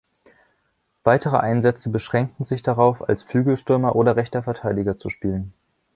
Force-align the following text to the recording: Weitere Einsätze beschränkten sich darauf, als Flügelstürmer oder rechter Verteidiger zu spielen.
Weitere 1.03 1.37
Einsätze 1.37 1.91
beschränkten 1.91 2.43
sich 2.43 2.63
darauf, 2.63 3.07
als 3.07 3.21
Flügelstürmer 3.21 3.95
oder 3.95 4.15
rechter 4.15 4.41
Verteidiger 4.41 4.97
zu 4.97 5.11
spielen. 5.11 5.53